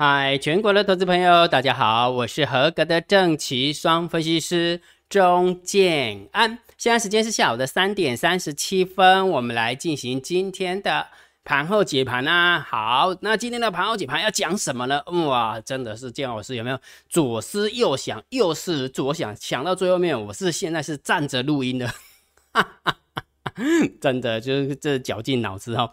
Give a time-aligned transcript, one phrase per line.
[0.00, 6.56] 嗨，全国的投资朋友，大家好，我是合格的正奇双分析师钟建安。
[6.76, 11.08] 现在时间是下午的三点三十七分，我们来进行今天的
[11.42, 12.60] 盘后解盘啊。
[12.60, 15.02] 好，那今天的盘后解盘要讲什么呢？
[15.26, 21.92] 哇，真的是建老师有没有左思右想，右思左想，想到最后面，我是现在是站着录音的，
[24.00, 25.90] 真的就是这绞尽脑汁哈。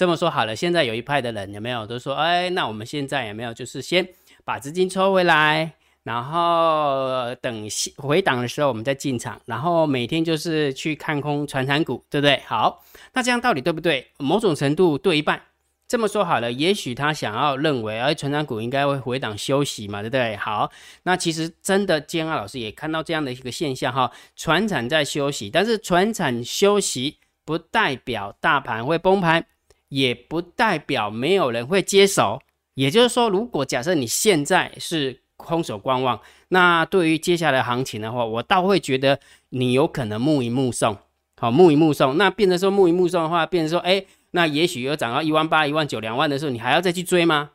[0.00, 4.08] 这么说好了，现在有一派的人有没有都说，哎，那我们现在有没有就是先
[4.46, 7.68] 把资金抽回来，然后等
[7.98, 12.40] 回档的时候我们再进场，然后每天就是去看空传产股，对不对？
[12.46, 12.82] 好，
[13.12, 14.10] 那这样到底对不对？
[14.16, 15.42] 某种程度对一半。
[15.86, 20.34] 这么说好了，也许他想要认为，哎，传产股应该会回档休息嘛，对不对？
[20.36, 29.44] 好，那其实真的，建安老师也看到这样的一个现象哈，船产在休息，但是船产休息不代表大盘会崩盘。
[29.90, 32.40] 也不代表没有人会接手，
[32.74, 40.96] 也就是说，如果假设你现在是空手观望，那对于接下来行情的话，我倒会觉得你有可能目一目送，
[41.36, 42.16] 好，目一目送。
[42.16, 47.50] 那变成说目一目送的话，变成说，哎，那也许有涨到一万八、一万九、两万的时候，你还要再去追吗？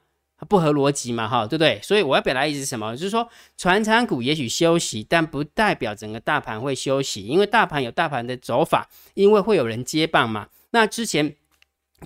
[0.49, 1.79] 不合逻辑嘛，哈，对不对？
[1.81, 2.93] 所以我要表达意思是什么？
[2.97, 3.25] 就是说，
[3.57, 10.49] 船产股也许休息，但不代表整个大盘会休息，因为大盘有大盘的走法，因为会有人接棒嘛。
[10.71, 11.33] 那之前。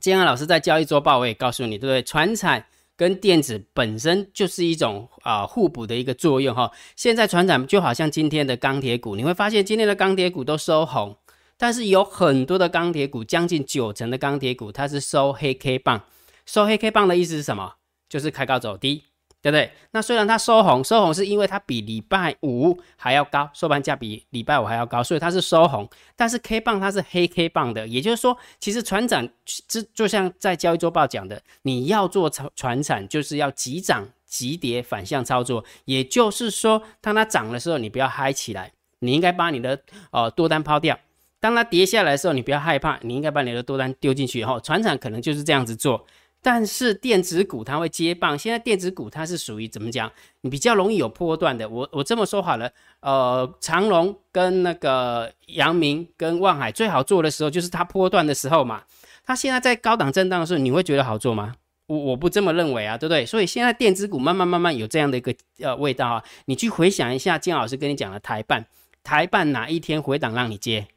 [0.01, 2.01] 今天老师在交易周报我也告诉你，对不对？
[2.03, 6.71] 船产跟电子本身就是一种啊互补的一个作用哈。
[6.95, 11.17] 现在船产就好像今天的钢铁股，你会发现今天的钢铁股都收红，
[11.57, 16.01] 但是有很多的钢铁股，将近九成的钢铁股它是收黑 K 棒。
[16.45, 17.73] 收黑 K 棒的意思是什么？
[18.07, 19.03] 就是开高走低。
[19.41, 19.71] 对不对？
[19.91, 25.89] 那虽然它收红，收红是因为它比礼拜五还要高，收盘价比礼拜五还要高，所以它是收红。
[26.15, 29.27] 但是 K 棒它是黑 K 棒的，也就是说，其实船长
[29.67, 35.63] 这就像在交易周报讲的，你要做船船产，就是要急涨急跌反向操作。
[35.85, 39.79] 也就是说，当它涨的时候，你不要嗨起来，你应该把你的
[40.11, 40.97] 呃多单抛掉；
[41.39, 44.43] 当它跌下来的时候，你不要害怕，你应该把你的多单丢进去。
[44.43, 46.05] 后船产可能就是这样子做。
[46.41, 50.09] 但是电子股它会接棒，现在电子股它是属于怎么讲？
[50.41, 51.67] 你比较容易有波段的。
[51.67, 58.83] 我我这么说好了，呃，长隆跟那个阳明跟望海最好做的时候，就是它波段的时候嘛。
[59.25, 61.53] 它现在在高档震荡的时候，你会觉得好做吗？
[61.87, 63.25] 我我不这么认为啊，对不对？
[63.25, 66.23] 所以现在电子股慢慢慢慢有这样的一个呃味道啊。
[66.45, 68.65] 你去回想一下，金老师跟你讲的台办，
[69.03, 70.87] 台办哪一天回档让你接？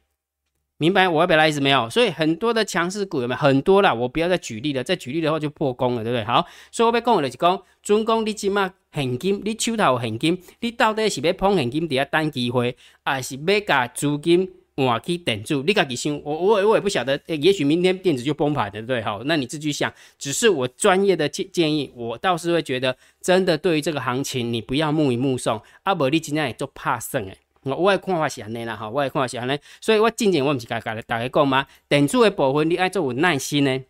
[0.83, 1.89] 明白我要表达意思没有？
[1.89, 3.95] 所以很多的强势股有没有很多了？
[3.95, 6.25] 我不要再举例了，再举例的话就破功了，对不对？
[6.25, 15.63] 好，所以我要讲的就是讲，准讲你起码现金，你手头现金，你到底是要碰现金底下等机会，还是要把资金换去等住？
[15.63, 19.01] 你家己想，我我我也不晓得，也许明天电子就崩盘，对不对？
[19.01, 19.89] 好，那你自己想，
[20.19, 27.37] 只是我专业的建建议，我倒是会觉得，真的对于这个行情，你不要目迎目送，啊不，你今天也做怕胜诶。
[27.63, 33.81] 我我的看法是安尼啦，哈，我的看法是安尼，所以我之前我毋是甲甲大家讲嘛，电子的部分你爱做有耐心呢，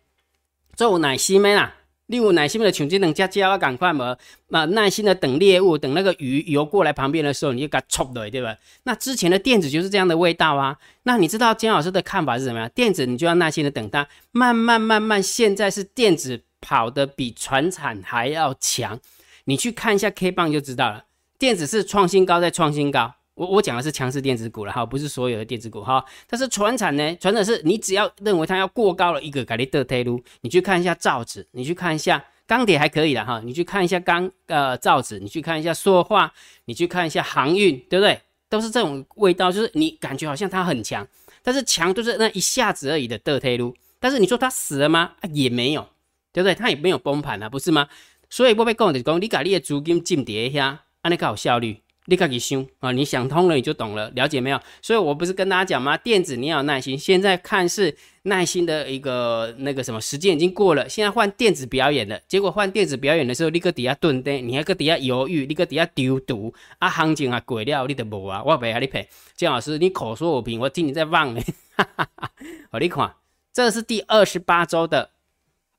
[0.74, 1.74] 做有耐心的啦，
[2.06, 4.16] 你有耐心的像这两只鸟啊，赶快嘛，
[4.48, 8.56] 那耐心的等猎物，等那个鱼游过来旁边的时候，你就给它戳对，对吧？
[8.82, 10.76] 那之前的电子就是这样的味道啊。
[11.04, 12.70] 那你知道金老师的看法是什么样？
[12.74, 19.00] 电子你就要耐心的等它，慢慢慢慢，现在是电子跑的比船产还要强，
[19.44, 21.04] 你去看一下 K 棒就知道了，
[21.38, 23.14] 电子是创新高再创新高。
[23.34, 26.04] 我我讲的是强势电子股了哈，不是所有的电子股哈。
[26.28, 30.22] 但是船产呢，船产是你只要认为它要过高了一个，改你得退路。
[30.42, 33.40] 你去看一下造纸，你去看一下钢铁还可以的哈。
[33.44, 36.32] 你去看一下钢呃造纸，你去看一下塑化，
[36.66, 38.20] 你去看一下航运，对不对？
[38.48, 41.04] 都是这种味道，就是你感觉好像它很强，
[41.42, 43.74] 但是强就是那一下子而已的得退路。
[43.98, 45.12] 但是你说它死了吗？
[45.32, 45.88] 也没有，
[46.32, 46.54] 对不对？
[46.54, 47.88] 它也没有崩盘啊，不是吗？
[48.30, 51.80] 所以我被讲就是讲，你把你的资金进跌一下，安尼较有效率。
[52.06, 52.92] 立刻给修啊！
[52.92, 54.60] 你想通了，你就懂了，了解没有？
[54.82, 55.96] 所以我不是跟大家讲吗？
[55.96, 62.20] 电子你要耐心，现在看是耐心的一个那个什么时间已经过了，现在换电子表演了。
[62.28, 66.88] 结果换电子表演的时候，立刻底下蹲的，你还搁底下犹豫，立刻底下丢毒啊！
[66.88, 68.42] 行情啊鬼了，你都无啊！
[68.44, 71.40] 我陪你赔姜老师，你口说无凭，我听你在忘呢。
[72.70, 73.14] 好，你看，
[73.52, 75.10] 这是第二十八周的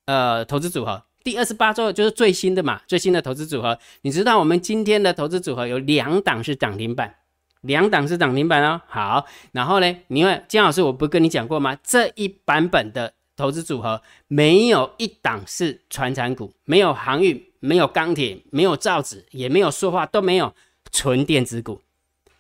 [0.06, 1.04] 呃投资组合。
[1.26, 3.76] 第二十八周就是最新的嘛，最新的投资组合。
[4.04, 7.16] 你知道我们今天的投资组合有两档是涨停板，
[7.62, 8.80] 两档是涨停板哦。
[8.88, 11.76] 好，然后呢，你看姜老师，我不跟你讲过吗？
[11.84, 20.54] 这一版本的投资组合没有一档是传产股，没有航运，没有钢铁，没有造纸，也没有塑化，都没有，
[20.92, 21.82] 纯电子股，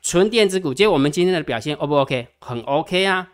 [0.04, 0.72] 纯电子股。
[0.72, 2.28] 结果我们今天的表现 O 不 OK？
[2.40, 3.30] 很 OK 啊。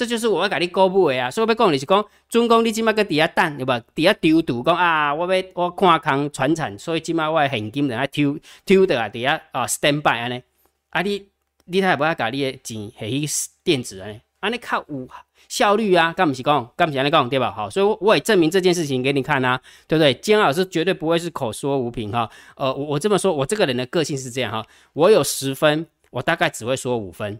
[0.00, 1.30] 这就是我要给你公布的啊。
[1.30, 3.78] 所以我要讲你是讲，准讲你即马个底下等，对吧？
[3.94, 10.42] 底下丢赌讲啊，我要我看空传产，所以即马我的现金在那丢丢的啊，底下啊 stand by 安尼，
[10.88, 11.26] 啊你
[11.66, 13.26] 你太不要把你的钱下去
[13.62, 15.06] 电子安尼，安尼较有
[15.48, 17.52] 效率啊，干不是讲，干不是安尼讲对吧？
[17.52, 20.14] 好，所以我也证明这件事情给你看啊，对不对？
[20.14, 22.30] 姜老师绝对不会是口说无凭哈。
[22.56, 27.38] 呃，我我这么说，我这个人的个性是这样哈，我有十分，我大概只会说五分。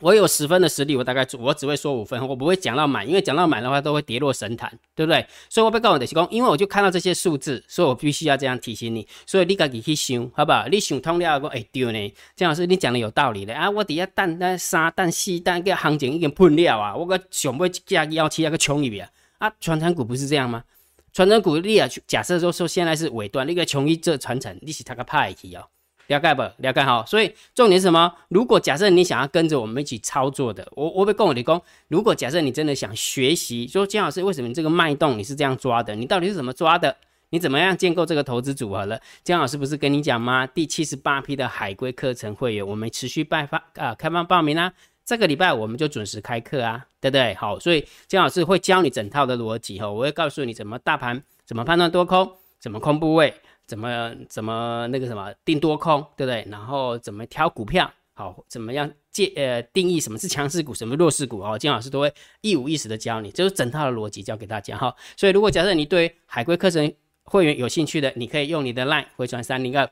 [0.00, 5.24] 我有十分的实力，我大概我只会说五分，我不会讲到满，因为讲到满的话都会跌落神坛，对不对？
[5.50, 9.06] 所以我被告诉的是讲，因为我就看到这些数字，所以我必须要这样提醒你。
[9.26, 10.66] 所以你自己去想，好不好？
[10.68, 13.68] 你想通了，我哎对呢，姜老师你讲的有道理的啊！
[13.68, 16.96] 我底下蛋那三蛋四蛋个行情已经喷了啊！
[16.96, 19.08] 我个想要加幺七那个穷一啊！
[19.38, 20.64] 啊，传承股不是这样吗？
[21.12, 25.66] 传承股你啊，假设说说现在是尾端，那个穷一这传承，你是他个派去哦。
[26.10, 26.42] 了解不？
[26.58, 27.06] 了解好。
[27.06, 28.12] 所以重点是什么？
[28.28, 31.60] 如果假设你想要跟着我们一起操作的，我我会跟我的工。
[31.88, 35.94] 如果假设你真的想学习，说姜老师为什么你这个脉动你是这样抓的？
[35.94, 36.96] 你到底是怎么抓的？
[37.30, 39.00] 你怎么样建构这个投资组合了？
[39.22, 40.44] 姜老师不是跟你讲吗？
[40.48, 44.72] 第七十八批的海归课程会员，我们持续拜发啊，开放报名啦。
[45.04, 47.34] 这个礼拜我们就准时开课啊，对不对？
[47.34, 53.32] 好，所以姜老师会教你整套的逻辑哈，我会告诉你怎么大盘怎么判断多空，怎么空部位。
[53.70, 56.44] 怎么怎么那个什么定多空，对不对？
[56.50, 64.92] 然后怎么挑股票，好，怎么样界呃定义什么是强势股，什么弱势股哦，金老师都会一五一十的教你，就是整套的逻辑教给大家哈。
[65.16, 69.88] 所以如果假设你对海龟课程会员有兴趣的，你可以用你的 line 回传三零二，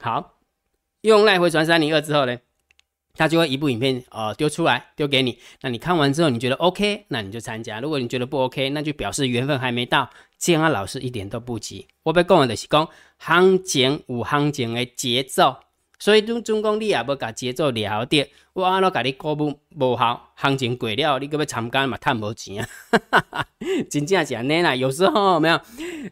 [0.00, 0.38] 好，
[1.02, 2.38] 用 line 回传三零二之后呢？
[3.14, 10.08] 他就会一部影片呃丢出来丢给你，那你看完之后你觉得 OK，那你就参加；如果你觉得不 OK，那就表示缘分还没到。
[10.38, 12.88] 建安老师一点都不急，我要讲的就是讲
[13.18, 15.56] 行情有行情的节奏，
[15.98, 18.30] 所以中中公你也要把节奏了得。
[18.52, 19.46] 我安怎甲你股不
[19.76, 21.96] 无效，行情过了，你搁要参加嘛？
[21.98, 22.64] 赚无钱
[23.10, 23.46] 啊！
[23.90, 25.60] 真正是安尼啦，有时候没有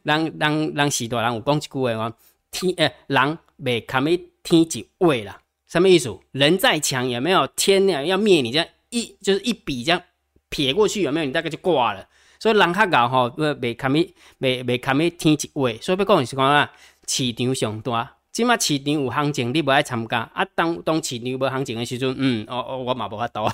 [0.02, 2.12] 人人人时代人有讲一句话，
[2.50, 5.40] 天诶人未堪咪天一位啦。
[5.69, 6.17] 什么意思？
[6.32, 8.05] 人再强有没有天呢？
[8.05, 10.02] 要灭你这样一就是一笔这样
[10.49, 11.26] 撇过去有没有？
[11.26, 12.08] 你大概就挂了。
[12.47, 15.77] 所以人较老吼，未堪伊未未堪伊天一位。
[15.79, 16.71] 所以要讲是讲啊，
[17.05, 20.47] 市场上大，即马市场有行情，你无爱参加啊？
[20.55, 23.53] 当当市场无行情的时阵，嗯，哦哦，我嘛无法度啊。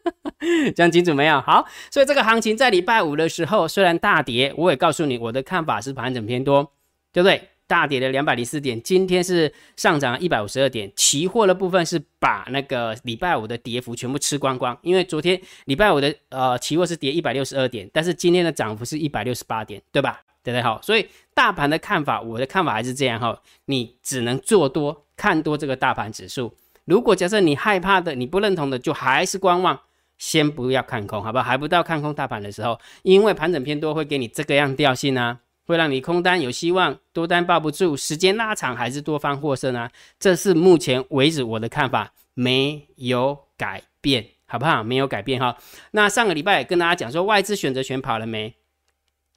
[0.74, 1.38] 讲清楚没有？
[1.42, 6.72] 好，所以这个行情在礼拜五的时候虽然大跌，我也告诉你我的看法是盘整偏多，
[7.12, 7.50] 对不对？
[7.66, 10.90] 大跌了两百零四点，今天是上涨一百五十二点。
[10.94, 20.20] 期货的部分是把那个礼拜五的跌幅全部吃光光，因为昨天礼拜五的呃期货是跌一百六十二点，但是今天的涨幅是一百六十八点，对吧？
[20.42, 20.62] 对不对？
[20.62, 26.54] 好，所以大盘的看法，我的看法还是这样哈，你只能做多看多这个大盘指数。
[26.84, 29.80] 如果假设你害怕的，你不认同的，就还是观望，
[30.18, 31.44] 先不要看空，好不好？
[31.44, 35.40] 还不到看空大盘的时候，因为盘整偏多会给你这个样调性啊。
[35.66, 39.90] 会让你空单有希望，多单抱不住，时间拉长还是多方获胜啊？
[40.18, 44.82] 这是目前为止我的看法，没有改变，好不好？
[44.82, 45.56] 没有改变哈。
[45.92, 48.54] 那上个礼拜也跟大家讲说，外资选择权跑了没？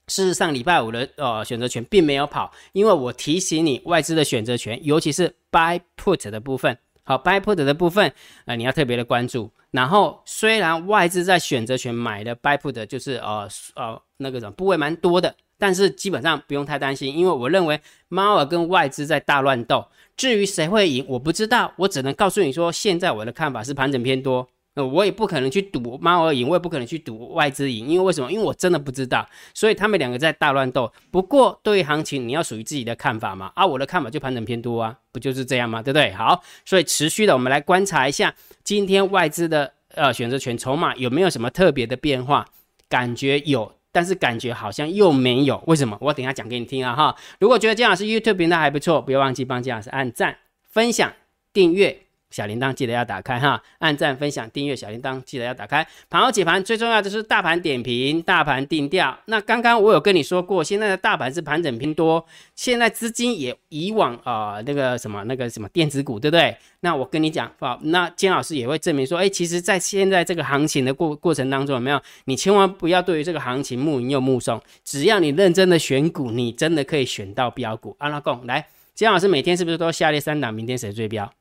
[0.07, 8.13] 事实上，礼拜五的呃选择权并没有跑，因为我提醒你，外资的选择权，尤其是 buy put 的部分，好，buy put 的部分
[8.45, 9.51] 呃，你要特别的关注。
[9.72, 15.36] 然后，虽然外资在选择权买的 buy put 就是呃呃那个什么部位蛮多的。
[15.57, 19.85] 但是基本上不用太担心，因为我认为猫儿跟外资在大乱斗。
[20.15, 24.47] 至于谁会赢，我不知道，我只能告诉你说，现在我的看法是盘整偏多。
[24.73, 28.31] 呃，我也不可能去赌猫儿赢，我也不可能去赌外资赢，因为为什么？
[28.31, 29.27] 因为我真的不知道。
[29.53, 30.91] 所以他们两个在大乱斗。
[31.09, 33.51] 不过对于行情，你要属于自己的看法嘛？
[33.55, 35.81] 啊，我的看法就盘整偏多啊，不就是这样吗？
[35.81, 36.11] 对不对？
[36.13, 38.33] 好，所以持续的我们来观察一下
[38.63, 42.45] 今天外资的呃选择权筹码有没有什么特别的变化？
[42.87, 43.76] 感觉有。
[43.98, 45.98] 但是感觉好像又没有，为什么？
[46.00, 47.16] 我等下讲给你听啊哈！
[47.39, 50.38] 如果觉得姜老师 YouTube 频道还不错，不要忘记帮姜老师按赞、
[50.70, 51.12] 分享、
[51.51, 52.04] 订阅。
[52.29, 55.86] 小铃铛记得要打开哈，按赞、分享、订阅小铃铛记得要打开。
[56.10, 59.17] 盘后解盘最重要的是大盘点评、大盘定调。
[59.25, 66.55] 那刚刚我有跟你说过，现在的大盘是盘整偏多，现在资金也以往啊那个什么那个什么电子股，对不对？
[66.81, 72.01] 那我跟你讲好，那金老师也会证明说，哎，其实在现在这个行情的过过程当中，有没有？
[72.25, 77.96] 你千万不要对于这个行情目迎又目送，只要你认真的选股，你真的可以选到标股。
[78.00, 80.53] 阿拉贡来，金老师每天是不是都下列三档？
[80.53, 81.31] 明天谁最标？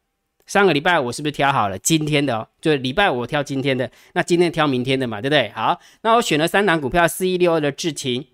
[0.47, 2.49] 上个礼拜我是不是挑好了今天的哦？
[2.61, 5.51] 就礼拜五挑今天的，那今天挑明天的嘛，对不对？
[5.51, 8.29] 好，那我选了三档股票：四一六二的智勤，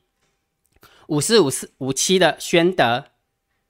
[1.06, 3.06] 五四五四五七的宣德，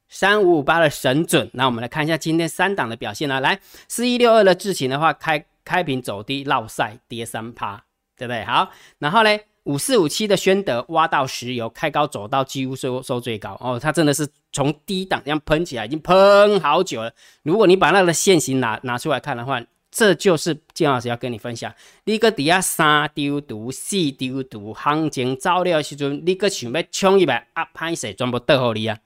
[0.08, 1.48] 三五五八的神准。
[1.54, 3.38] 那我们来看一下今天三档的表现啊。
[3.38, 7.84] 来，四一六二的智勤的话，开开平走低，绕赛跌三趴，
[8.16, 8.44] 对不对？
[8.44, 17.12] 好，然后呢，五四五七的宣德挖到石油，开高走到几乎收收最高哦，它真的是从低档这样喷起来，已经喷好久了。
[17.42, 21.72] 如果你把那个线型拿拿出来看的话，这就是金老师要跟你分享。
[22.04, 28.98] 你个底下三丢毒、四丢毒，行情走了的时阵，你个想要冲一百啊，拍死全部倒好你啊！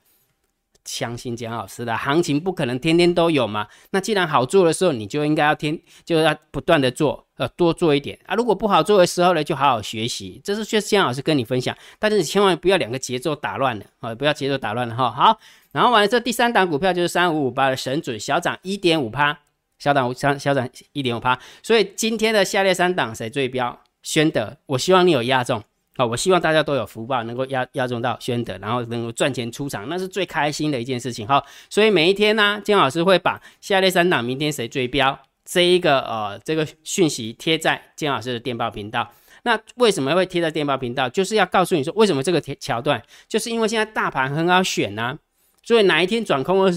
[0.87, 3.67] 相信姜老师的行情不可能天天都有嘛。
[3.91, 8.33] 那既然好做的时候，你就应该要天就要不断的做，呃，多做一点啊。
[8.33, 10.41] 如果不好做的时候呢，就好好学习。
[10.43, 15.11] 这是薛姜老师跟你分享，但是你千万不要两个节奏打乱了啊，不要节奏打乱了哈。
[15.11, 15.39] 好，
[15.73, 19.37] 然后完了这第三档股票就是三五五八的神准小涨一点五趴。
[19.79, 23.79] 小涨小小涨一点五趴，所以今天的下列三档谁最标？
[24.01, 25.63] 宣德，我希望你有压中
[25.97, 31.43] 好，我希望大家都有福报，能够压压中到宣德，然后能够赚钱出场，那是最开心的一件事情哈。
[31.69, 39.11] 所以每一天呢，金老师会把下列三档明天谁最标这一个呃这个讯息贴在金老师的电报频道。
[39.43, 41.09] 那为什么会贴在电报频道？
[41.09, 45.17] 就是要告诉你说，为什么这个桥段，就是因为现在大盘很好选呐，
[45.63, 46.71] 所以哪一天转空了。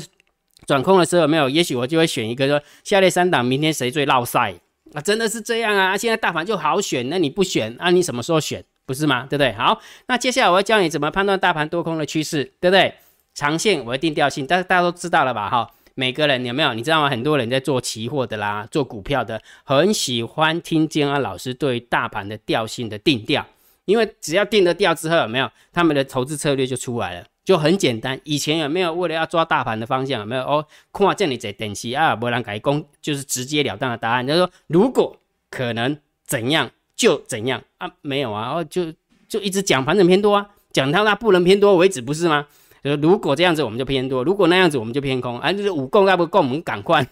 [0.67, 4.55] 转空的时候没有，也许我就会选一个说下列三档明天谁最落赛
[4.93, 5.01] 啊？
[5.01, 5.97] 真的是这样啊！
[5.97, 8.63] 现在大盘就好选，那你不选，那你什么时候选？
[8.91, 9.25] 不是吗？
[9.31, 9.53] 对不对？
[9.53, 12.93] 好，那接下来我要教你怎么判断大盘多空的趋势，对不对？
[13.35, 15.49] 长线我会定调性，但是大家都知道了吧？
[15.49, 16.75] 哈，每个人有没有？
[16.75, 17.09] 你知道吗？
[17.09, 23.47] 很多人在做期货的啦，做股票的，很喜欢听建安老师对大盘的调性的定调，
[23.85, 25.49] 因为只要定了调之后，有没有？
[25.73, 27.27] 他们的投资策略就出来了。
[27.43, 30.65] 就很简单，以前有没有为了要抓大盘的方向有没有哦？
[30.93, 35.17] 看这里在等息啊，不然改攻就是直截了当的答案，就是说如果
[35.51, 36.71] 可能怎样
[37.01, 37.91] 就怎样啊？
[38.03, 38.93] 没有啊，哦就
[39.27, 42.47] 就一直讲盘整偏多啊，讲到那不能偏多为止，不是吗？
[42.85, 47.07] 就是如果这样子我们就偏多，如果那样子我们就偏空，啊就是五供要不够我们赶快。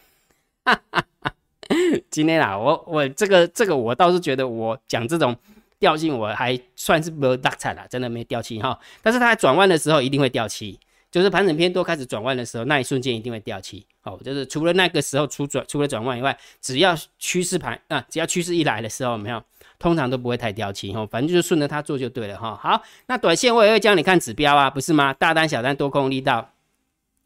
[2.10, 5.34] 今天啊，我我这个这个我倒是觉得我讲这种。
[5.80, 8.76] 掉期我还算是没有大彩了，真的没掉期哈。
[9.00, 10.76] 但是它转弯的时候一定会掉期，
[11.08, 13.86] 就是盘整偏多开始转弯的时候，那一瞬间一定会掉期。
[14.08, 19.42] 哦，就是除了那个时候出转除了转弯以外，只要趋势盘啊，只要趋势一来的时候，没有，
[19.78, 21.06] 通常都不会太掉期哈。
[21.10, 22.58] 反正就是顺着它做就对了哈。
[22.62, 25.12] 好，那短线我也会教你看指标啊，不是吗？
[25.12, 26.50] 大单、小单、多空力道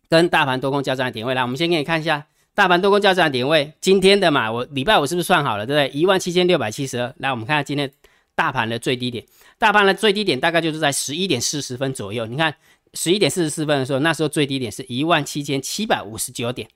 [0.09, 3.73] 跟大盘多空交战的点位来，我们先给你看一下大盘多空交战的点位。
[3.81, 6.01] 今天的嘛，我礼拜五是不是算好了，对不对？
[6.01, 7.15] 一万七千六百七十二。
[7.19, 7.91] 来，我们看下今天。
[8.35, 9.23] 大盘的最低点，
[9.59, 12.25] 大盘的最低点大概就是在十一点四十分左右。
[12.25, 12.53] 你看
[12.95, 16.69] 十一点四十四分的时候，那时候最低点是一万七千七百五十九点，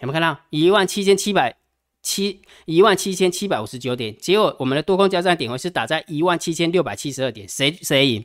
[0.00, 1.56] 有没有看到一万七千七百
[2.02, 4.16] 七一万七千七百五十九点？
[4.18, 8.24] 结果我们的多空交战点位是打在一万七千六百七十二点，谁谁赢？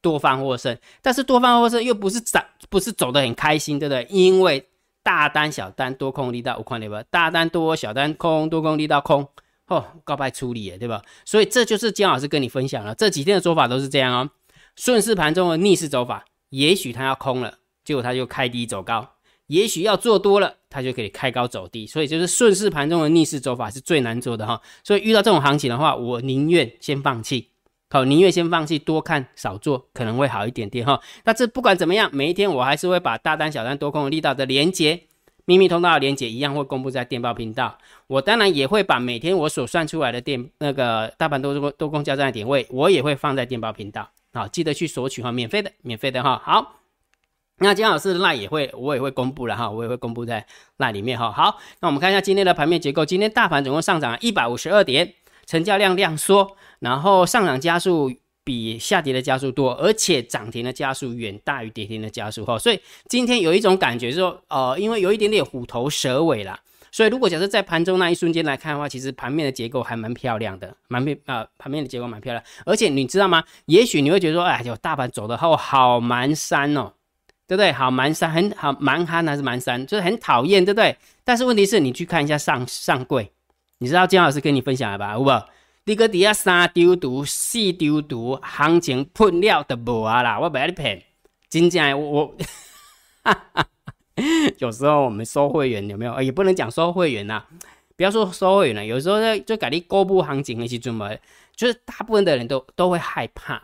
[0.00, 0.78] 多方获胜。
[1.02, 4.06] 但是多方获胜又不是涨，不是走得很开心，对不对？
[4.08, 4.64] 因为
[5.02, 7.02] 大单小单多空力道我看对吧？
[7.10, 9.28] 大单多小单空，多空力道空。
[9.66, 11.02] 哦，告白处理，对吧？
[11.24, 14.30] 所以这就是姜老师跟你分享了这几天的做法都是这样哦。
[14.76, 19.02] 顺势盘中的逆势走法，也许它要空了，结果它就开低走高；
[19.46, 21.86] 也许要做多了，它就可以开高走低。
[21.86, 24.60] 所以就是顺势盘中的逆势走法是最难做的哈。
[24.82, 27.50] 所以遇到这种行情的话，我宁愿先放弃，
[27.90, 31.00] 好，宁愿先放弃，多看少做，可能会好一点点哈。
[31.22, 35.04] 但是不管怎么样，每一天我还是会把大单、小单、多空的力道的连接。
[35.44, 46.40] 秘密通道的连接一样会公布在电报频道，我当然也会把每天我所算出来的电那个大盘多空多空交战的点位，我也会放在电报频道，好，记得去索取哈，免费的，免费的哈。
[46.44, 46.80] 好，
[47.58, 51.30] 那姜老师的那也会，我也会公布了哈，我也会公布在那里面哈。
[51.32, 55.14] 好，那我们看一下今天的盘面结构，今天大盘总共上涨一百五十二点，
[55.46, 58.12] 成交量量缩，然后上涨加速。
[58.44, 66.58] 比下跌的加速多，而且涨停的加速远大于跌停的加速哈，所以今天有一种感觉说，呃，因为有一点点虎头蛇尾啦，
[66.90, 73.42] 所以如果假设在盘中那一瞬间来看的话，其实盘面的结构还蛮漂亮的，蛮面啊，盘面的结构蛮漂亮，而且你知道吗？
[73.66, 76.92] 也许你会觉得说，哎呦，大盘走的后好蛮山哦，
[77.46, 77.72] 对不对？
[77.72, 80.96] 好蛮山，很好蛮憨还是蛮山，就是很讨厌，对不对？
[81.24, 83.30] 但是问题是你去看一下上上柜，
[83.78, 85.12] 你知道姜老师跟你分享了吧？
[85.12, 85.30] 好不？
[85.84, 90.38] 你个底下三丢毒四丢毒，行情喷了都无啊啦！
[90.38, 91.02] 我不要你骗，
[91.48, 92.36] 真正我，
[94.58, 96.20] 有时候我们收会员有没有？
[96.22, 97.42] 也不能讲收会员呐，
[97.96, 101.10] 不要说收会员了，有时候在就改你公布行情那些怎么，
[101.56, 103.62] 就是大部分的人都都会害怕，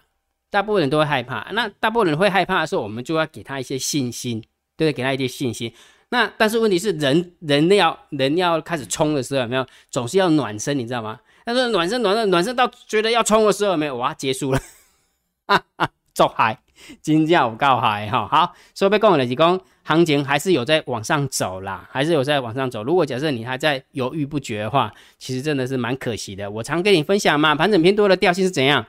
[0.51, 1.49] 大部分人都会害怕。
[1.53, 4.43] 那大部分人会害怕的时候，我们就要给他一些信心，
[4.77, 4.93] 对？
[4.93, 5.73] 给他一些信心。
[6.11, 9.67] 那但是问题是，人人要人要开始冲的时候，有没有？
[9.91, 11.19] 总是要暖身，你知道吗？
[11.45, 14.61] 但是暖身暖身暖身到觉得要冲的时候没有，哇，结束了，
[15.47, 16.59] 哈 哈，走嗨，
[17.03, 18.29] 今天有够嗨哈。
[18.29, 22.83] 好，所以要讲的就是讲，行情还是有在往上走啦，还是有在往上走。
[22.83, 26.51] 如果假设你还在犹豫不决的话，其实真的是蛮可惜的。
[26.51, 28.85] 我常跟你分享嘛，盘整偏多的调性是怎样？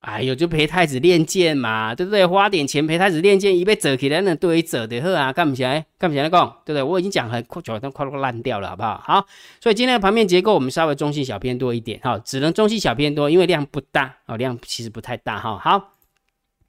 [0.00, 2.24] 哎呦，就陪太子练剑嘛，对不对？
[2.24, 6.82] 花点钱陪太子练剑，一被折起来那对折的呵啊，干不起来，干不起来讲，对不对？
[6.82, 9.02] 我已经讲很快，就都快快烂掉了，好不好？
[9.04, 9.26] 好，
[9.60, 15.58] 所以今天的盘面结构我们稍微中性小偏多一点，哈，只能中性小偏多，因为量不大哦，量其实不太大哈。
[15.58, 15.94] 好，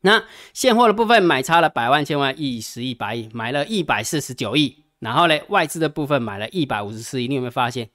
[0.02, 0.24] 那
[0.54, 7.90] 现货的部分买差了百万、千万、亿、十亿、百亿，买了一百四十九亿，然后呢，外资的部分买了一百五十四亿，你有没有发现？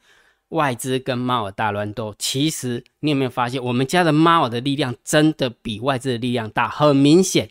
[0.48, 7.48] 外资跟猫耳大乱斗，其实你有没有发现，我们家的猫耳的力量真的比外资的力量大，很明显，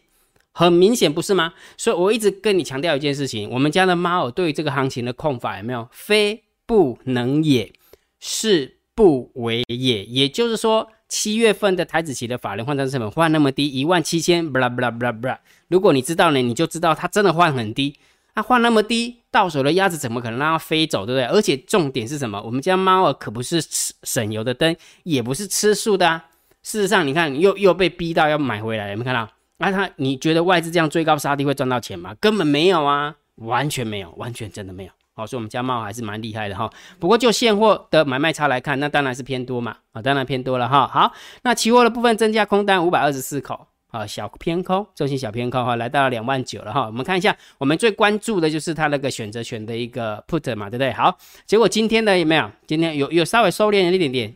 [0.52, 1.56] 很明显，不是吗？
[1.78, 5.90] 所以我一直跟你强调一件事情，我们家的猫耳对于这个行情的控法有没有？
[5.92, 7.74] 非不能也，
[8.20, 10.04] 是不为也。
[10.06, 15.38] 也就是说，七月份的台子期的法人换账成本换那么低，一万七千，不拉不拉不拉不拉。
[15.68, 18.00] 如果你知道呢，你就知道它真的换很低。
[18.34, 21.26] 它换那么低，到手的鸭子怎么可能让它飞走，对不对？
[21.26, 22.42] 而且重点是什么？
[22.42, 26.24] 我们家猫儿可不是吃省油的灯，也不是吃素的啊。
[26.64, 29.30] 事实上，你看又又被逼到要买回来，有没有看到？
[29.58, 32.16] 那它你觉得外资这样追高杀低会赚到钱吗？
[32.22, 34.92] 根本没有啊，完全没有，完全真的没有。
[35.14, 36.70] 好，所以我们家猫还是蛮厉害的哈。
[37.00, 40.88] 不过就现货的买卖差来看，那当然是偏多嘛，啊，当然偏多了哈。
[40.88, 41.12] 好，
[41.44, 43.68] 那期货的部分增加空单五百二十四口。
[43.92, 46.86] 啊，小偏空，中心小偏空哈，来到了两万九了哈。
[46.86, 50.94] 我们看一下，我们最关注的就是它那个选择权的一个 put 嘛，对不对？
[50.94, 52.50] 好，结果今天的有没有？
[52.66, 54.34] 今天有有稍微收敛了一点点。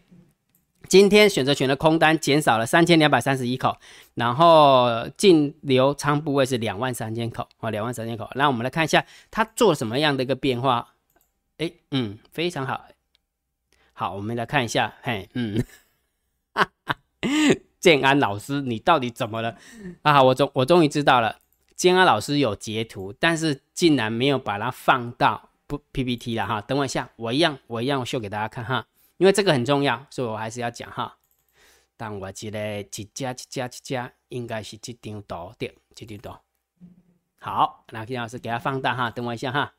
[0.88, 3.78] 今天选择权的空单减少了三千两百三十一口，
[4.14, 8.30] 然后净流仓部位是两万三千口啊，两万三千口。
[8.36, 10.94] 那我们来看一下它做什么样的一个变化？
[11.58, 12.86] 哎，嗯，非常好。
[13.94, 15.64] 好，我们来看一下，嘿，嗯，
[16.54, 16.98] 哈哈。
[17.80, 19.56] 建安老师，你到底怎么了
[20.02, 20.22] 啊？
[20.22, 21.38] 我终我终于知道了，
[21.76, 26.60] 建安老师有截图，但是竟然没有把它放到不 PPT 了哈。
[26.60, 31.18] 等我一下，我一样我一样秀给大家看哈，因为这个很重要，所以我还是要讲哈。
[31.98, 36.32] 但我记得一家一家一家，应该是这张图对，这张图。
[37.40, 39.74] 好，那金老师给它放大哈，等我一下哈，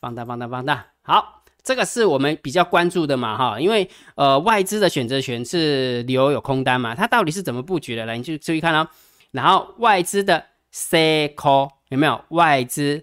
[0.00, 1.42] 放大放大放大，好。
[1.62, 8.06] 这个是我们比较关注的嘛，哈，因为呃外资的选择权是留有空单嘛，它到底是怎么布局的？
[8.06, 8.88] 来，你就注意看哦。
[9.32, 13.02] 然后外资的 C call 有没有外资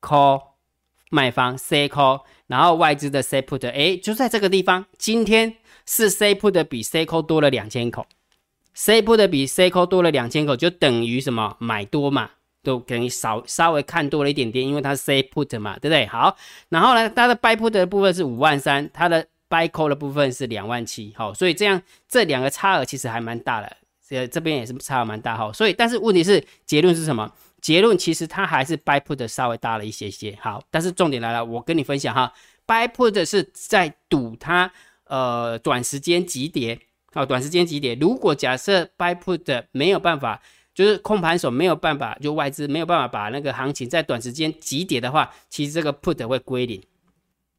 [0.00, 0.42] call
[1.12, 5.54] 卖方 C call，然后外资的 C put，哎，就在这个地方，今天
[5.86, 8.06] 是 C put 比 C call 多了两千口
[8.74, 12.30] ，C put 比 C call 多了两千口，就等于什么买多嘛。
[12.64, 16.06] 都等于少稍微看多了一点点，因为它是 C put 嘛，对不对？
[16.06, 16.36] 好，
[16.68, 23.76] 然后呢，它的 buy put 的部分是五万三，它的 buy call 的部分是两万七，好，所以这样这两个差额其实还蛮大的，
[24.08, 27.32] 这，这边也是差额蛮大，哈，所以但是问题是结论是什么？
[27.62, 32.30] 结论其实它还是 buy put 稍微大了一些些，好，但是重点来了，我跟你分享哈
[32.66, 34.70] ，buy put 是在赌它
[35.04, 36.78] 呃短时间急跌，
[37.14, 40.42] 好，短时间急跌，如果假设 buy put 没有办法。
[40.74, 46.82] 就是控盘手没有办法，就外资没有办法把那个行情在短时间急跌的话，其实这个 put 会归零，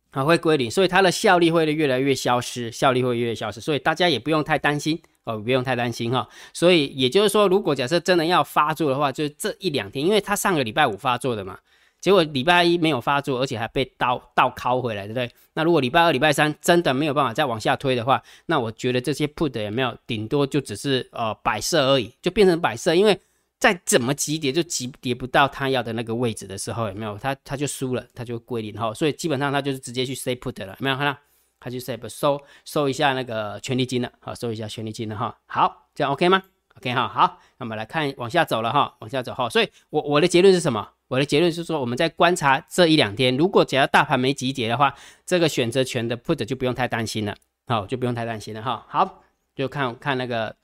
[0.09, 6.27] 啊会归零，所以它的效力会越来越消失，效力会越来越消失，所以大家也不用太担心哦，不用太担心哈。
[6.53, 11.57] 所以也就是说，如果假设真的要发作的话，就是这一两天，因为他上个礼拜五发作的嘛。
[12.01, 15.31] 结果礼拜一没有发作，而且还被刀倒拷回来，对不对？
[15.53, 22.93] 那如果礼拜二、礼拜三真的没有办法再往下推的话，那我觉得这些 put 也没有，顶多就只是呃摆设而已，就变成摆设。
[22.93, 23.17] 因为
[23.57, 27.17] 再怎么急跌，就急跌不到他要的那个位置的时候，有没有？
[27.17, 28.93] 他他就输了，他就归零哈。
[28.93, 31.17] 所以基本上他就是直接去 say put 了，有没有看到？
[31.63, 35.38] 他就 say 收收一下那个权利金了，好，收一下权利金了哈。
[35.45, 36.43] 好，这样 OK 吗
[36.78, 39.47] ？OK 哈，好，那么来看往下走了哈，往下走哈。
[39.49, 40.89] 所以我我的结论是什么？
[41.08, 44.93] 我的结论是说，我们在观察这一两天，如果只要大盘没集结的话，
[45.26, 47.36] 这个选择权的 put 就不用太担心了，
[47.67, 48.86] 好，就不用太担心了哈。
[48.89, 49.23] 好，
[49.56, 50.56] 就看看那个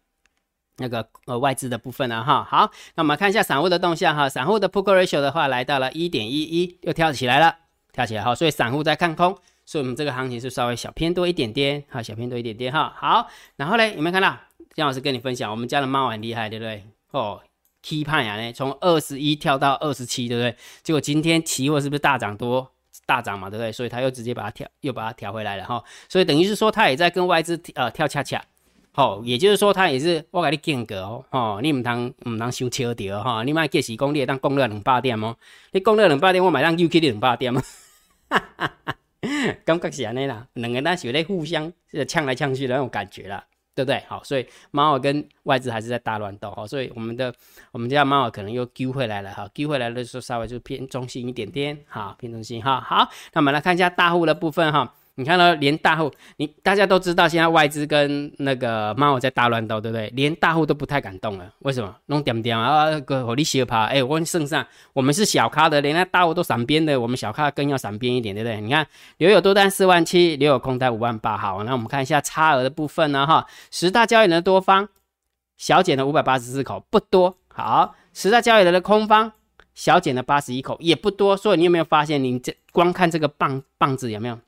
[0.78, 2.44] 那个呃外资的部分了哈。
[2.44, 4.28] 好，那我们看一下散户的动向哈。
[4.28, 7.56] 散户的 put ratio 的话，来到了一点一一，又跳起来了，
[7.94, 8.34] 跳起来哈。
[8.34, 9.38] 所以散户在看空，
[9.70, 12.92] 所以我们这个行情是稍微小偏多一点点，哈，小偏多一点点哈。
[12.98, 14.36] 好，然后呢，有没有看到
[14.74, 16.84] 姜老师跟你分享，我们家的猫很厉害，对不对？
[17.12, 17.40] 哦。
[17.84, 20.54] 期盼呀呢，从二十一跳到二十七，对不对？
[20.82, 22.68] 结果今天期货是不是大涨多
[23.06, 23.72] 大涨嘛，对不对？
[23.72, 25.82] 所以他又直接把它调，又把它调回来了哈。
[26.10, 28.44] 所以等于是说，他也在跟外资呃跳恰恰，
[28.92, 35.38] 好，也就是说他也是我给你间隔哦，哦，你唔当唔当收超掉哈，你买计时工你当供了两百点哦，
[35.72, 37.62] 你供了两百点，我买当 UK 两百点嘛，
[38.30, 38.96] 哈哈哈，
[39.66, 41.72] 感觉是安尼啦，两个人是咧互相
[42.08, 43.46] 呛来呛去的那种感觉啦。
[43.76, 44.04] 对不对？
[44.10, 47.34] 好，所以猫耳跟外资还是在大乱斗，好，所以我们的
[47.72, 54.94] 我们家猫耳可能又丢回来了，哈，丢回来的时候稍微就偏中心一点点，好，偏中心，哈，好，那我们来看一下大户的部分，哈。
[55.20, 60.10] 你看到连大户，你大家都知道，现在外资跟那个猫在大乱斗，对不对？
[60.16, 61.94] 连大户都不太敢动了，为什么？
[62.06, 68.62] 弄点点啊，哥，我你小怕，哎，我圣上，我们是小咖的，连那大户都闪边的，我们小咖更要闪边一点，对不对？
[68.62, 74.88] 你看留有多单四万七，留有空单五万八，好，那我们看一下差额的部分呢，哈，十大交易人的多方
[75.58, 79.34] 小减了五百八十四口，不多，好，十大交易人的空方
[79.76, 84.40] 小减了八十一口，也不多，所以你有没有发现，你这光看这个棒棒子有没有？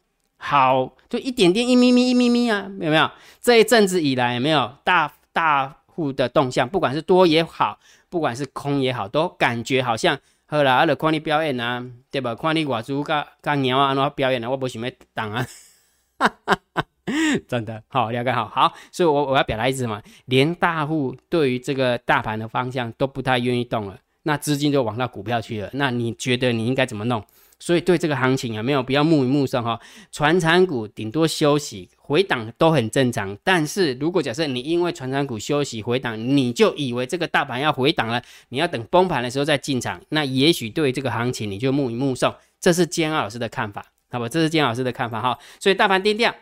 [0.43, 3.09] 好，就一点点，一咪咪，一咪咪啊，有没有？
[3.39, 6.67] 这一阵子以来，有没有大大户的动向？
[6.67, 7.77] 不管是多也好，
[8.09, 12.33] 不管是空也好，都感觉好像好啦，阿了看你表演啊，对吧？
[12.33, 15.45] 看你外猪甲甲鸟啊，那表演啊，我不想要当啊，
[17.47, 27.23] 真的好了解好，好，所以我我要表达意思嘛，连大户对于这个大盘的方向都不太愿意动了，那资金就往那股票去了，那你觉得你应该怎么弄？
[27.61, 29.79] 所以对这个行情有没有必要目目送哈？
[30.11, 38.19] 船产股顶多休息回档都很正常，但是如果假设你因为船产股休息回档，你就以为这个大盘要回档了，
[38.49, 42.33] 你要等崩盘的时候再进场，那也许对这个行情你就目目送。
[42.59, 44.27] 这是坚老师的看法，好吧？
[44.27, 45.37] 这是坚老师的看法哈。
[45.59, 46.33] 所以大盘跌掉，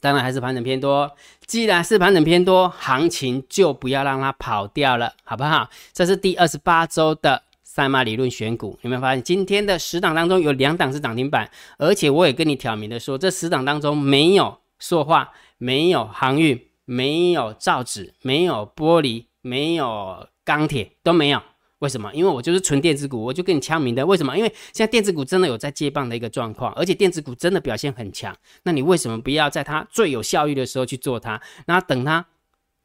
[0.00, 1.10] 当然还是盘整偏多。
[1.46, 5.70] 既然是盘整偏多，行情就不要让它跑掉了，好不好？
[5.92, 7.44] 这是第二十八周的。
[7.74, 11.50] 赛马理论选股，有没有发现今天的十档当中有两档是涨停板？
[11.78, 21.40] 而且我也跟你挑明的说，这十档当中没有塑化，没有航运，没有造纸，没有玻璃，没有钢铁，都没有。
[21.78, 22.12] 为什么？
[22.12, 24.04] 因为我就是纯电子股，我就跟你枪明的。
[24.04, 24.36] 为什么？
[24.36, 28.36] 因为现在电子股真的有在接棒的一个状况，而且电子股真的表现很强。
[28.64, 31.40] 那你为什么不要在它最有效益的时候去做它？
[31.64, 32.26] 那等它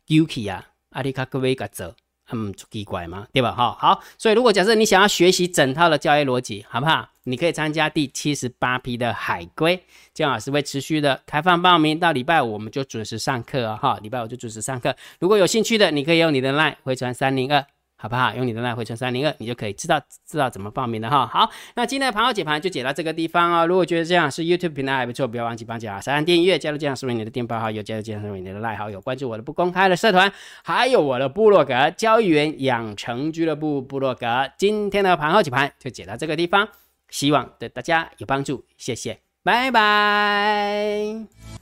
[0.08, 1.94] UK 啊，阿里卡格威格走。
[2.32, 3.26] 嗯，奇怪嘛？
[3.32, 3.52] 对吧？
[3.52, 7.08] 哈，好，所以如果假设你想要学习整套的交易逻辑，好不好？
[7.24, 9.82] 你可以参加第七十八批的海龟，
[10.14, 14.96] 姜老师会持续的开放报名，到礼拜五我们就准时上课哦，哈，礼拜五就准时上课。
[15.20, 17.66] 如果有兴趣的，你可以用你的 line 回传三零二。
[18.00, 18.32] 好不好？
[18.36, 21.26] 用你的赖回传三零二，你就可以知道知道怎么报名的哈。
[21.26, 23.66] 好，那今天的盘后解盘就解到这个地方哦。
[23.66, 30.32] 如果觉得这样是 YouTube 平台还不错，不要忘记帮加三订阅，加入这样视为你的电报好友，加入这样视为你的赖好友，关注我的不公开的社团，
[30.64, 34.48] 还有我的部落格交易员养成俱乐部部落格。
[34.58, 36.68] 今天的盘后解盘就解到这个地方，
[37.10, 41.16] 希望对大家有帮助，谢谢，拜拜。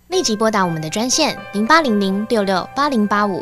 [0.10, 3.42] 立即拨打我们的专线零八零零六六八零八五。